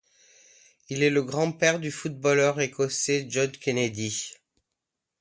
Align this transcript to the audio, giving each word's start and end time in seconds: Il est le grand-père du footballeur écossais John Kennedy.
Il 0.89 1.03
est 1.03 1.11
le 1.11 1.21
grand-père 1.21 1.79
du 1.79 1.91
footballeur 1.91 2.59
écossais 2.59 3.27
John 3.29 3.51
Kennedy. 3.51 4.33